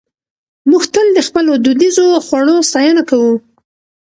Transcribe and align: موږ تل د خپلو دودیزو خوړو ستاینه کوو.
موږ 0.69 0.83
تل 0.93 1.07
د 1.13 1.19
خپلو 1.27 1.51
دودیزو 1.63 2.05
خوړو 2.25 2.55
ستاینه 2.69 3.03
کوو. 3.09 3.33